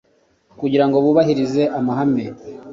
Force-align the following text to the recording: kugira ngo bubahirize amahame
kugira 0.59 0.85
ngo 0.87 0.97
bubahirize 1.03 1.63
amahame 1.77 2.25